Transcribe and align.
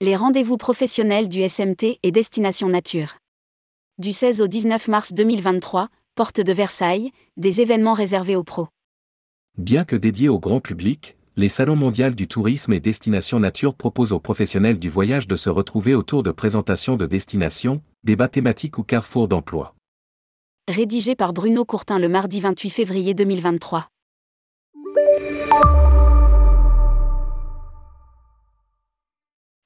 Les 0.00 0.16
rendez-vous 0.16 0.56
professionnels 0.56 1.28
du 1.28 1.48
SMT 1.48 2.00
et 2.02 2.10
Destination 2.10 2.68
Nature. 2.68 3.18
Du 3.98 4.12
16 4.12 4.40
au 4.40 4.48
19 4.48 4.88
mars 4.88 5.12
2023, 5.12 5.88
porte 6.16 6.40
de 6.40 6.52
Versailles, 6.52 7.12
des 7.36 7.60
événements 7.60 7.92
réservés 7.92 8.34
aux 8.34 8.42
pros. 8.42 8.66
Bien 9.56 9.84
que 9.84 9.94
dédiés 9.94 10.28
au 10.28 10.40
grand 10.40 10.58
public, 10.58 11.16
les 11.36 11.48
salons 11.48 11.76
mondiaux 11.76 12.10
du 12.10 12.26
tourisme 12.26 12.72
et 12.72 12.80
Destination 12.80 13.38
Nature 13.38 13.72
proposent 13.72 14.12
aux 14.12 14.18
professionnels 14.18 14.80
du 14.80 14.88
voyage 14.88 15.28
de 15.28 15.36
se 15.36 15.48
retrouver 15.48 15.94
autour 15.94 16.24
de 16.24 16.32
présentations 16.32 16.96
de 16.96 17.06
destinations, 17.06 17.80
débats 18.02 18.26
thématiques 18.26 18.78
ou 18.78 18.82
carrefours 18.82 19.28
d'emploi. 19.28 19.76
Rédigé 20.66 21.14
par 21.14 21.32
Bruno 21.32 21.64
Courtin 21.64 22.00
le 22.00 22.08
mardi 22.08 22.40
28 22.40 22.70
février 22.70 23.14
2023. 23.14 23.86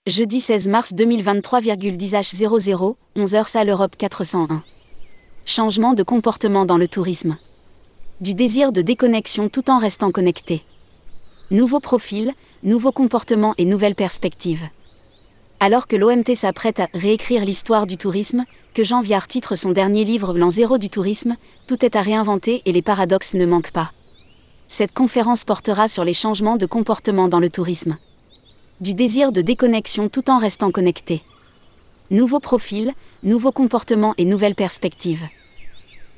Jeudi 0.09 0.41
16 0.41 0.69
mars 0.69 0.95
2023,10 0.95 2.13
H00, 2.13 2.95
11h 3.15 3.47
Salle 3.47 3.69
Europe 3.69 3.95
401. 3.99 4.63
Changement 5.45 5.93
de 5.93 6.03
comportement 6.03 6.65
dans 6.65 6.79
le 6.79 6.89
tourisme. 6.89 7.37
Du 8.23 8.33
désir 8.33 8.73
de 8.73 8.81
déconnexion 8.81 9.51
tout 9.51 9.71
en 9.71 9.77
restant 9.77 10.11
connecté. 10.11 10.63
Nouveau 11.51 11.79
profil, 11.79 12.33
nouveaux 12.63 12.91
comportements 12.91 13.53
et 13.59 13.67
nouvelles 13.67 13.95
perspectives. 13.95 14.65
Alors 15.61 15.87
que 15.87 15.97
l'OMT 15.97 16.35
s'apprête 16.35 16.81
à 16.81 16.89
réécrire 16.95 17.45
l'histoire 17.45 17.87
du 17.87 17.99
tourisme, 17.99 18.47
que 18.73 18.85
Jean 18.85 19.03
Viard 19.03 19.29
titre 19.29 19.57
son 19.57 19.73
dernier 19.73 20.05
livre 20.05 20.33
L'an 20.33 20.49
zéro 20.49 20.79
du 20.79 20.89
tourisme, 20.89 21.37
tout 21.67 21.85
est 21.85 21.97
à 21.97 22.01
réinventer 22.01 22.63
et 22.65 22.73
les 22.73 22.81
paradoxes 22.81 23.35
ne 23.35 23.45
manquent 23.45 23.73
pas. 23.73 23.93
Cette 24.71 24.95
conférence 24.95 25.45
portera 25.45 25.87
sur 25.87 26.03
les 26.03 26.15
changements 26.15 26.57
de 26.57 26.65
comportement 26.65 27.29
dans 27.29 27.41
le 27.41 27.51
tourisme 27.51 27.99
du 28.81 28.95
désir 28.95 29.33
de 29.33 29.41
déconnexion 29.41 30.09
tout 30.09 30.31
en 30.31 30.39
restant 30.39 30.71
connecté. 30.71 31.23
Nouveaux 32.11 32.41
profils, 32.41 32.93
nouveaux 33.23 33.53
comportements 33.53 34.15
et 34.19 34.25
nouvelles 34.25 34.55
perspectives. 34.55 35.27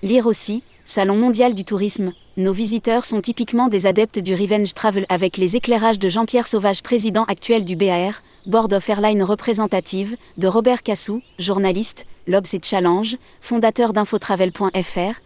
Lire 0.03 0.27
aussi, 0.27 0.63
Salon 0.85 1.17
mondial 1.17 1.55
du 1.55 1.65
tourisme, 1.65 2.13
nos 2.37 2.53
visiteurs 2.53 3.05
sont 3.05 3.21
typiquement 3.21 3.69
des 3.69 3.87
adeptes 3.87 4.19
du 4.19 4.35
revenge 4.35 4.75
travel 4.75 5.07
avec 5.09 5.37
les 5.37 5.57
éclairages 5.57 5.99
de 5.99 6.09
Jean-Pierre 6.09 6.47
Sauvage, 6.47 6.83
président 6.83 7.25
actuel 7.25 7.65
du 7.65 7.77
BAR, 7.77 8.23
Board 8.47 8.73
of 8.73 8.89
Airline 8.89 9.23
représentative, 9.23 10.17
de 10.37 10.49
Robert 10.49 10.83
Cassou, 10.83 11.23
journaliste, 11.39 12.07
Lobs 12.27 12.53
et 12.55 12.61
Challenge, 12.63 13.17
fondateur 13.41 13.93
d'infotravel.fr, 13.93 15.21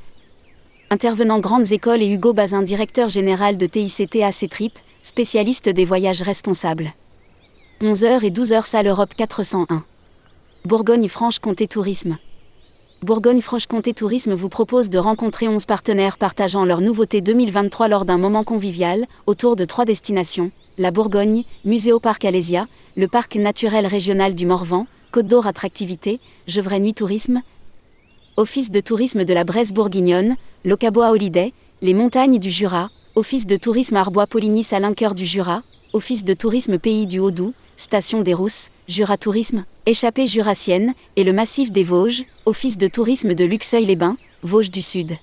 intervenant 0.90 1.40
Grandes 1.40 1.72
Écoles 1.72 2.02
et 2.02 2.08
Hugo 2.08 2.32
Bazin, 2.32 2.62
directeur 2.62 3.08
général 3.08 3.56
de 3.56 3.66
TICT 3.66 4.22
AC 4.22 4.48
Trip, 4.50 4.72
spécialiste 5.02 5.68
des 5.68 5.84
voyages 5.84 6.22
responsables. 6.22 6.92
11h 7.80 8.24
et 8.24 8.30
12h 8.30 8.64
Salle 8.66 8.86
Europe 8.86 9.14
401. 9.16 9.84
Bourgogne-Franche-Comté 10.64 11.66
Tourisme. 11.66 12.18
Bourgogne-Franche-Comté 13.02 13.92
Tourisme 13.92 14.32
vous 14.32 14.48
propose 14.48 14.90
de 14.90 14.98
rencontrer 14.98 15.48
11 15.48 15.66
partenaires 15.66 16.16
partageant 16.16 16.64
leurs 16.64 16.80
nouveautés 16.80 17.20
2023 17.20 17.88
lors 17.88 18.04
d'un 18.04 18.16
moment 18.16 18.44
convivial, 18.44 19.06
autour 19.26 19.56
de 19.56 19.64
trois 19.64 19.84
destinations 19.84 20.52
la 20.78 20.90
Bourgogne, 20.92 21.44
Muséo-Parc 21.64 22.24
Alésia, 22.24 22.66
le 22.96 23.06
Parc 23.06 23.36
naturel 23.36 23.86
régional 23.86 24.34
du 24.34 24.46
Morvan, 24.46 24.86
Côte 25.12 25.26
d'Or 25.26 25.46
Attractivité, 25.46 26.20
Gevrey 26.46 26.80
Nuit 26.80 26.94
Tourisme, 26.94 27.42
Office 28.36 28.70
de 28.70 28.80
tourisme 28.80 29.24
de 29.24 29.34
la 29.34 29.44
Bresse 29.44 29.72
bourguignonne, 29.72 30.36
Locaboa 30.64 31.10
Holiday, 31.10 31.52
les 31.82 31.94
montagnes 31.94 32.38
du 32.38 32.50
Jura, 32.50 32.90
Office 33.14 33.46
de 33.46 33.56
tourisme 33.56 33.96
Arbois-Poligny 33.96 34.62
Salinqueur 34.62 35.14
du 35.14 35.26
Jura, 35.26 35.62
Office 35.92 36.24
de 36.24 36.34
tourisme 36.34 36.78
Pays 36.78 37.06
du 37.06 37.20
Haut-Doubs, 37.20 37.52
Station 37.76 38.20
des 38.20 38.34
Rousses, 38.34 38.70
Jura 38.88 39.16
Tourisme, 39.16 39.64
Échappée 39.86 40.26
jurassienne, 40.26 40.94
et 41.16 41.24
le 41.24 41.32
massif 41.32 41.72
des 41.72 41.84
Vosges, 41.84 42.24
Office 42.46 42.78
de 42.78 42.86
tourisme 42.88 43.34
de 43.34 43.44
Luxeuil-les-Bains, 43.44 44.16
Vosges 44.42 44.70
du 44.70 44.82
Sud. 44.82 45.16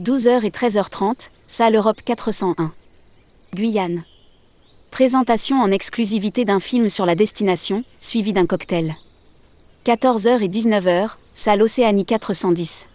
12h 0.00 0.44
et 0.44 0.50
13h30, 0.50 1.28
Salle 1.46 1.76
Europe 1.76 2.00
401. 2.04 2.72
Guyane. 3.54 4.04
Présentation 4.90 5.60
en 5.60 5.70
exclusivité 5.70 6.44
d'un 6.44 6.60
film 6.60 6.88
sur 6.88 7.04
la 7.04 7.14
destination, 7.14 7.84
suivi 8.00 8.32
d'un 8.32 8.46
cocktail. 8.46 8.96
14h 9.84 10.42
et 10.42 10.48
19h, 10.48 11.10
Salle 11.34 11.62
Océanie 11.62 12.04
410. 12.04 12.86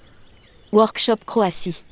Workshop 0.72 1.18
Croatie. 1.26 1.84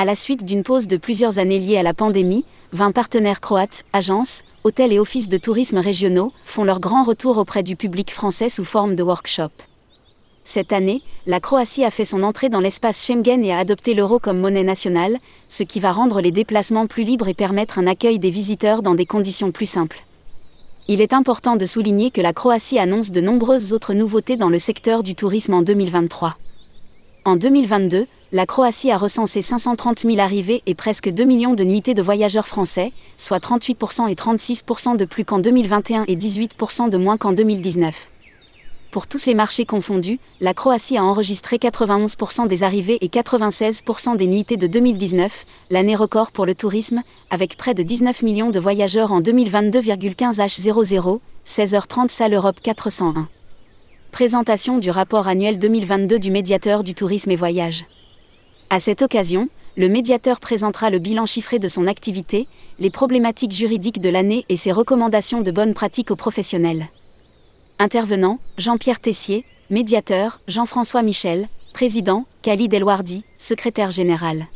À 0.00 0.04
la 0.04 0.14
suite 0.14 0.44
d'une 0.44 0.62
pause 0.62 0.86
de 0.86 0.96
plusieurs 0.96 1.40
années 1.40 1.58
liée 1.58 1.76
à 1.76 1.82
la 1.82 1.92
pandémie, 1.92 2.44
20 2.70 2.92
partenaires 2.92 3.40
croates, 3.40 3.84
agences, 3.92 4.44
hôtels 4.62 4.92
et 4.92 5.00
offices 5.00 5.28
de 5.28 5.38
tourisme 5.38 5.78
régionaux 5.78 6.32
font 6.44 6.62
leur 6.62 6.78
grand 6.78 7.02
retour 7.02 7.36
auprès 7.36 7.64
du 7.64 7.74
public 7.74 8.12
français 8.12 8.48
sous 8.48 8.64
forme 8.64 8.94
de 8.94 9.02
workshop. 9.02 9.50
Cette 10.44 10.72
année, 10.72 11.02
la 11.26 11.40
Croatie 11.40 11.84
a 11.84 11.90
fait 11.90 12.04
son 12.04 12.22
entrée 12.22 12.48
dans 12.48 12.60
l'espace 12.60 13.04
Schengen 13.04 13.44
et 13.44 13.52
a 13.52 13.58
adopté 13.58 13.92
l'euro 13.92 14.20
comme 14.20 14.38
monnaie 14.38 14.62
nationale, 14.62 15.18
ce 15.48 15.64
qui 15.64 15.80
va 15.80 15.90
rendre 15.90 16.20
les 16.20 16.30
déplacements 16.30 16.86
plus 16.86 17.02
libres 17.02 17.26
et 17.26 17.34
permettre 17.34 17.80
un 17.80 17.88
accueil 17.88 18.20
des 18.20 18.30
visiteurs 18.30 18.82
dans 18.82 18.94
des 18.94 19.04
conditions 19.04 19.50
plus 19.50 19.66
simples. 19.66 20.04
Il 20.86 21.00
est 21.00 21.12
important 21.12 21.56
de 21.56 21.66
souligner 21.66 22.12
que 22.12 22.20
la 22.20 22.32
Croatie 22.32 22.78
annonce 22.78 23.10
de 23.10 23.20
nombreuses 23.20 23.72
autres 23.72 23.94
nouveautés 23.94 24.36
dans 24.36 24.48
le 24.48 24.60
secteur 24.60 25.02
du 25.02 25.16
tourisme 25.16 25.54
en 25.54 25.62
2023. 25.62 26.36
En 27.28 27.36
2022, 27.36 28.06
la 28.32 28.46
Croatie 28.46 28.90
a 28.90 28.96
recensé 28.96 29.42
530 29.42 30.06
000 30.06 30.18
arrivées 30.18 30.62
et 30.64 30.74
presque 30.74 31.10
2 31.10 31.24
millions 31.24 31.52
de 31.52 31.62
nuitées 31.62 31.92
de 31.92 32.00
voyageurs 32.00 32.48
français, 32.48 32.90
soit 33.18 33.36
38% 33.36 34.08
et 34.08 34.14
36% 34.14 34.96
de 34.96 35.04
plus 35.04 35.26
qu'en 35.26 35.38
2021 35.38 36.04
et 36.08 36.16
18% 36.16 36.88
de 36.88 36.96
moins 36.96 37.18
qu'en 37.18 37.32
2019. 37.32 38.08
Pour 38.92 39.06
tous 39.06 39.26
les 39.26 39.34
marchés 39.34 39.66
confondus, 39.66 40.18
la 40.40 40.54
Croatie 40.54 40.96
a 40.96 41.04
enregistré 41.04 41.58
91% 41.58 42.48
des 42.48 42.62
arrivées 42.62 42.96
et 43.02 43.08
96% 43.08 44.16
des 44.16 44.26
nuitées 44.26 44.56
de 44.56 44.66
2019, 44.66 45.44
l'année 45.68 45.96
record 45.96 46.30
pour 46.30 46.46
le 46.46 46.54
tourisme, 46.54 47.02
avec 47.28 47.58
près 47.58 47.74
de 47.74 47.82
19 47.82 48.22
millions 48.22 48.50
de 48.50 48.58
voyageurs 48.58 49.12
en 49.12 49.20
2022,15 49.20 50.38
H00, 50.38 51.18
16h30 51.46 52.08
Salle 52.08 52.32
Europe 52.32 52.60
401. 52.62 53.28
Présentation 54.12 54.78
du 54.78 54.90
rapport 54.90 55.28
annuel 55.28 55.58
2022 55.58 56.18
du 56.18 56.30
médiateur 56.30 56.82
du 56.82 56.94
tourisme 56.94 57.30
et 57.30 57.36
voyage. 57.36 57.84
À 58.70 58.80
cette 58.80 59.02
occasion, 59.02 59.48
le 59.76 59.88
médiateur 59.88 60.40
présentera 60.40 60.90
le 60.90 60.98
bilan 60.98 61.24
chiffré 61.24 61.58
de 61.58 61.68
son 61.68 61.86
activité, 61.86 62.48
les 62.80 62.90
problématiques 62.90 63.52
juridiques 63.52 64.00
de 64.00 64.08
l'année 64.08 64.44
et 64.48 64.56
ses 64.56 64.72
recommandations 64.72 65.40
de 65.42 65.50
bonnes 65.50 65.74
pratiques 65.74 66.10
aux 66.10 66.16
professionnels. 66.16 66.88
Intervenant, 67.78 68.40
Jean-Pierre 68.56 68.98
Tessier, 68.98 69.44
médiateur, 69.70 70.40
Jean-François 70.48 71.02
Michel, 71.02 71.48
président, 71.72 72.26
Khalid 72.42 72.74
Elouardi, 72.74 73.24
secrétaire 73.36 73.92
général. 73.92 74.46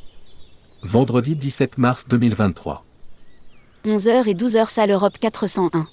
Vendredi 0.83 1.37
17 1.37 1.79
mars 1.79 2.09
2023. 2.09 2.85
11h 3.85 4.29
et 4.29 4.35
12h 4.35 4.69
Salle 4.69 4.91
Europe 4.91 5.19
401. 5.21 5.87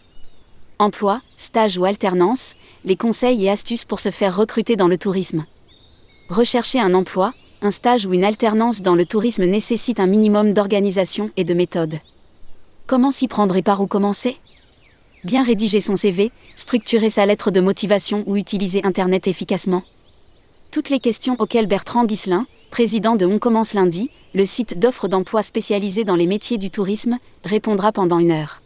Emploi, 0.81 1.19
stage 1.35 1.77
ou 1.77 1.83
alternance, 1.83 2.55
les 2.85 2.95
conseils 2.95 3.43
et 3.43 3.49
astuces 3.49 3.83
pour 3.83 3.99
se 3.99 4.11
faire 4.11 4.37
recruter 4.37 4.77
dans 4.77 4.87
le 4.87 4.97
tourisme. 4.97 5.43
Rechercher 6.29 6.79
un 6.79 6.93
emploi, 6.93 7.33
un 7.61 7.69
stage 7.69 8.05
ou 8.05 8.13
une 8.13 8.23
alternance 8.23 8.81
dans 8.81 8.95
le 8.95 9.05
tourisme 9.05 9.43
nécessite 9.43 9.99
un 9.99 10.05
minimum 10.05 10.53
d'organisation 10.53 11.31
et 11.35 11.43
de 11.43 11.53
méthode. 11.53 11.99
Comment 12.87 13.11
s'y 13.11 13.27
prendre 13.27 13.57
et 13.57 13.61
par 13.61 13.81
où 13.81 13.87
commencer? 13.87 14.37
Bien 15.25 15.43
rédiger 15.43 15.81
son 15.81 15.97
CV, 15.97 16.31
structurer 16.55 17.09
sa 17.09 17.25
lettre 17.25 17.51
de 17.51 17.59
motivation 17.59 18.23
ou 18.25 18.37
utiliser 18.37 18.79
Internet 18.85 19.27
efficacement 19.27 19.83
Toutes 20.71 20.89
les 20.89 20.99
questions 20.99 21.35
auxquelles 21.39 21.67
Bertrand 21.67 22.05
Guislin, 22.05 22.45
président 22.71 23.17
de 23.17 23.25
On 23.25 23.37
commence 23.37 23.73
lundi, 23.73 24.11
le 24.33 24.45
site 24.45 24.79
d'offres 24.79 25.09
d'emploi 25.09 25.43
spécialisé 25.43 26.05
dans 26.05 26.15
les 26.15 26.27
métiers 26.27 26.57
du 26.57 26.69
tourisme, 26.69 27.17
répondra 27.43 27.91
pendant 27.91 28.19
une 28.19 28.31
heure. 28.31 28.61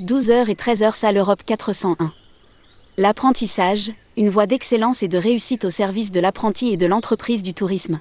12h 0.00 0.48
et 0.48 0.54
13h 0.54 0.94
Salle 0.94 1.18
Europe 1.18 1.42
401. 1.44 2.10
L'apprentissage, 2.96 3.92
une 4.16 4.30
voie 4.30 4.46
d'excellence 4.46 5.02
et 5.02 5.08
de 5.08 5.18
réussite 5.18 5.66
au 5.66 5.70
service 5.70 6.10
de 6.10 6.20
l'apprenti 6.20 6.68
et 6.68 6.78
de 6.78 6.86
l'entreprise 6.86 7.42
du 7.42 7.52
tourisme. 7.52 8.00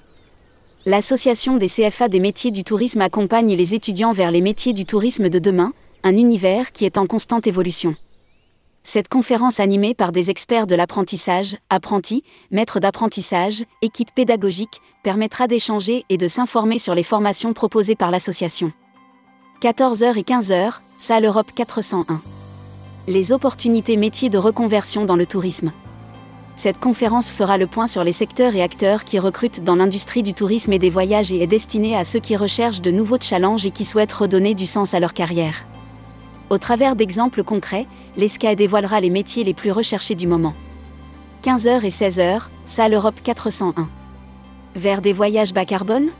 L'Association 0.85 1.57
des 1.57 1.67
CFA 1.67 2.07
des 2.07 2.21
métiers 2.21 2.51
du 2.51 2.63
tourisme 2.63 3.01
accompagne 3.01 3.53
les 3.53 3.75
étudiants 3.75 4.13
vers 4.13 4.31
les 4.31 4.39
métiers 4.39 4.71
du 4.71 4.85
tourisme 4.85 5.27
de 5.27 5.39
demain, 5.39 5.73
un 6.03 6.15
univers 6.15 6.71
qui 6.71 6.85
est 6.85 6.97
en 6.97 7.05
constante 7.05 7.47
évolution. 7.47 7.97
Cette 8.83 9.09
conférence 9.09 9.59
animée 9.59 9.93
par 9.93 10.13
des 10.13 10.29
experts 10.29 10.67
de 10.67 10.75
l'apprentissage, 10.75 11.57
apprentis, 11.69 12.23
maîtres 12.49 12.79
d'apprentissage, 12.79 13.65
équipe 13.81 14.15
pédagogique, 14.15 14.79
permettra 15.03 15.47
d'échanger 15.47 16.05
et 16.07 16.15
de 16.15 16.27
s'informer 16.27 16.79
sur 16.79 16.95
les 16.95 17.03
formations 17.03 17.51
proposées 17.51 17.97
par 17.97 18.09
l'association. 18.09 18.71
14h 19.61 20.17
et 20.17 20.21
15h, 20.21 20.75
salle 20.97 21.25
Europe 21.25 21.51
401 21.53 22.21
les 23.07 23.33
opportunités 23.33 23.97
métiers 23.97 24.29
de 24.29 24.37
reconversion 24.37 25.03
dans 25.03 25.17
le 25.17 25.25
tourisme. 25.25 25.73
Cette 26.55 26.79
conférence 26.79 27.29
fera 27.29 27.57
le 27.57 27.67
point 27.67 27.87
sur 27.87 28.05
les 28.05 28.13
secteurs 28.13 28.55
et 28.55 28.61
acteurs 28.61 29.03
qui 29.03 29.19
recrutent 29.19 29.63
dans 29.63 29.75
l'industrie 29.75 30.23
du 30.23 30.33
tourisme 30.33 30.71
et 30.71 30.79
des 30.79 30.89
voyages 30.89 31.33
et 31.33 31.41
est 31.41 31.47
destinée 31.47 31.97
à 31.97 32.05
ceux 32.05 32.19
qui 32.19 32.37
recherchent 32.37 32.81
de 32.81 32.91
nouveaux 32.91 33.17
challenges 33.19 33.65
et 33.65 33.71
qui 33.71 33.83
souhaitent 33.83 34.13
redonner 34.13 34.53
du 34.53 34.65
sens 34.65 34.93
à 34.93 35.01
leur 35.01 35.13
carrière. 35.13 35.65
Au 36.49 36.57
travers 36.57 36.95
d'exemples 36.95 37.43
concrets, 37.43 37.87
l'ESCA 38.15 38.55
dévoilera 38.55 39.01
les 39.01 39.09
métiers 39.09 39.43
les 39.43 39.53
plus 39.53 39.71
recherchés 39.71 40.15
du 40.15 40.27
moment. 40.27 40.53
15h 41.43 41.83
et 41.83 41.89
16h, 41.89 42.43
salle 42.65 42.93
Europe 42.93 43.21
401. 43.23 43.89
Vers 44.75 45.01
des 45.01 45.13
voyages 45.13 45.53
bas 45.53 45.65
carbone 45.65 46.11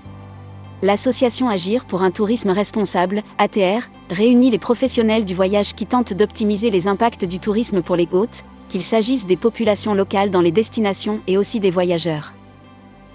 L'association 0.82 1.50
Agir 1.50 1.84
pour 1.84 2.04
un 2.04 2.12
tourisme 2.12 2.52
responsable, 2.52 3.22
ATR, 3.38 3.90
réunit 4.10 4.50
les 4.50 4.60
professionnels 4.60 5.26
du 5.26 5.36
voyage 5.36 5.74
qui 5.76 5.86
tentent 5.86 6.14
d'optimiser 6.14 6.70
les 6.70 6.88
impacts 6.88 7.26
du 7.26 7.40
tourisme 7.40 7.82
pour 7.82 7.98
les 7.98 8.08
hôtes, 8.14 8.46
qu'il 8.70 8.84
s'agisse 8.84 9.26
des 9.26 9.36
populations 9.36 9.94
locales 9.94 10.32
dans 10.32 10.40
les 10.40 10.52
destinations 10.52 11.20
et 11.28 11.38
aussi 11.38 11.60
des 11.60 11.70
voyageurs. 11.70 12.34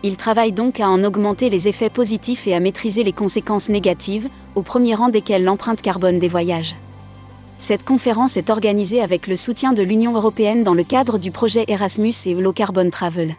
Ils 0.02 0.19
travaillent 0.19 0.52
donc 0.52 0.78
à 0.78 0.90
en 0.90 1.02
augmenter 1.05 1.49
les 1.49 1.66
effets 1.66 1.88
positifs 1.88 2.46
et 2.46 2.55
à 2.55 2.61
maîtriser 2.61 3.02
les 3.02 3.12
conséquences 3.12 3.70
négatives, 3.70 4.28
au 4.55 4.60
premier 4.60 4.94
rang 4.94 5.08
desquelles 5.08 5.44
l'empreinte 5.44 5.81
carbone 5.81 6.19
des 6.19 6.28
voyages. 6.28 6.76
Cette 7.58 7.84
conférence 7.84 8.37
est 8.37 8.50
organisée 8.50 9.00
avec 9.00 9.26
le 9.26 9.37
soutien 9.37 9.72
de 9.72 9.82
l'Union 9.82 10.14
européenne 10.14 10.64
dans 10.64 10.75
le 10.75 10.84
cadre 10.84 11.19
du 11.19 11.31
projet 11.31 11.64
Erasmus 11.69 12.12
et 12.26 12.34
Low 12.34 12.52
Carbon 12.52 12.90
Travel. 12.90 13.37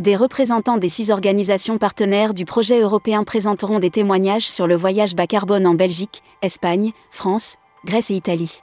Des 0.00 0.16
représentants 0.16 0.78
des 0.78 0.88
six 0.88 1.10
organisations 1.10 1.76
partenaires 1.76 2.32
du 2.32 2.46
projet 2.46 2.80
européen 2.80 3.22
présenteront 3.22 3.80
des 3.80 3.90
témoignages 3.90 4.48
sur 4.48 4.66
le 4.66 4.74
voyage 4.74 5.14
bas 5.14 5.26
carbone 5.26 5.66
en 5.66 5.74
Belgique, 5.74 6.22
Espagne, 6.40 6.92
France, 7.10 7.56
Grèce 7.84 8.10
et 8.10 8.14
Italie. 8.14 8.62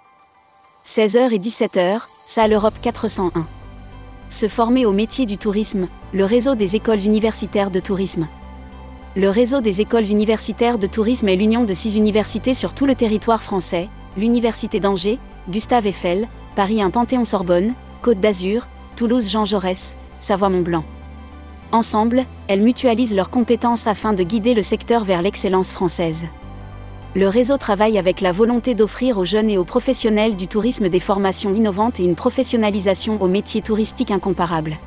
16h 0.84 1.32
et 1.32 1.38
17h, 1.38 2.02
salle 2.26 2.54
Europe 2.54 2.74
401. 2.82 3.46
Se 4.30 4.48
former 4.48 4.88
au 4.88 4.92
métier 4.92 5.28
du 5.28 5.38
tourisme, 5.38 5.90
le 6.12 6.26
réseau 6.26 6.56
des 6.56 6.76
écoles 6.76 7.04
universitaires 7.06 7.70
de 7.70 7.82
tourisme. 7.82 8.28
Le 9.16 9.30
réseau 9.30 9.62
des 9.62 9.80
écoles 9.80 10.10
universitaires 10.10 10.80
de 10.80 10.88
tourisme 10.88 11.30
est 11.30 11.36
l'union 11.36 11.66
de 11.66 11.74
six 11.74 11.98
universités 11.98 12.56
sur 12.56 12.74
tout 12.74 12.88
le 12.88 12.96
territoire 12.96 13.44
français, 13.44 13.90
l'Université 14.18 14.80
d'Angers, 14.80 15.20
Gustave 15.50 15.86
Eiffel, 15.86 16.30
Paris 16.56 16.82
1 16.82 16.90
Panthéon-Sorbonne, 16.90 17.76
Côte 18.02 18.20
d'Azur, 18.20 18.68
Toulouse 18.96 19.30
Jean 19.30 19.46
Jaurès, 19.46 19.96
Savoie-Mont-Blanc. 20.18 20.84
Ensemble, 21.74 22.26
elles 22.48 22.62
mutualisent 22.62 23.14
leurs 23.14 23.30
compétences 23.30 23.88
afin 23.88 24.14
de 24.14 24.24
guider 24.24 24.54
le 24.54 24.62
secteur 24.62 25.04
vers 25.04 25.22
l'excellence 25.22 25.74
française. 25.74 26.28
Le 27.14 27.28
réseau 27.28 27.58
travaille 27.58 27.98
avec 27.98 28.22
la 28.22 28.32
volonté 28.32 28.74
d'offrir 28.74 29.18
aux 29.18 29.26
jeunes 29.26 29.50
et 29.50 29.58
aux 29.58 29.66
professionnels 29.66 30.38
du 30.38 30.48
tourisme 30.48 30.88
des 30.88 31.00
formations 31.00 31.54
innovantes 31.54 32.00
et 32.00 32.06
une 32.06 32.16
professionnalisation 32.16 33.22
aux 33.22 33.28
métiers 33.28 33.62
touristiques 33.62 34.12
incomparables. 34.12 34.78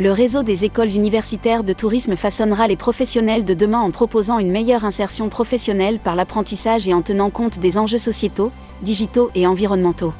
Le 0.00 0.10
réseau 0.10 0.42
des 0.42 0.64
écoles 0.64 0.90
universitaires 0.90 1.62
de 1.62 1.72
tourisme 1.72 2.16
façonnera 2.16 2.66
les 2.66 2.76
professionnels 2.76 3.44
de 3.44 3.54
demain 3.54 3.78
en 3.78 3.92
proposant 3.92 4.40
une 4.40 4.50
meilleure 4.50 4.84
insertion 4.84 5.28
professionnelle 5.28 6.00
par 6.00 6.16
l'apprentissage 6.16 6.88
et 6.88 6.94
en 6.94 7.02
tenant 7.02 7.30
compte 7.30 7.60
des 7.60 7.78
enjeux 7.78 7.98
sociétaux, 7.98 8.50
digitaux 8.82 9.30
et 9.36 9.46
environnementaux. 9.46 10.12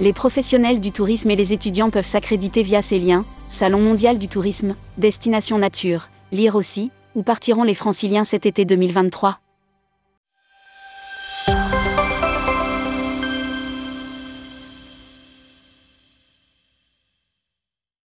Les 0.00 0.12
professionnels 0.12 0.80
du 0.80 0.90
tourisme 0.90 1.30
et 1.30 1.36
les 1.36 1.52
étudiants 1.52 1.90
peuvent 1.90 2.06
s'accréditer 2.06 2.62
via 2.62 2.82
ces 2.82 2.98
liens, 2.98 3.24
Salon 3.48 3.80
mondial 3.80 4.18
du 4.18 4.28
tourisme, 4.28 4.74
Destination 4.98 5.58
Nature, 5.58 6.08
lire 6.32 6.56
aussi, 6.56 6.90
où 7.14 7.22
partiront 7.22 7.62
les 7.62 7.74
franciliens 7.74 8.24
cet 8.24 8.46
été 8.46 8.64
2023 8.64 9.38